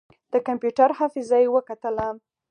[0.31, 2.07] د کمپيوټر حافظه يې وکتله.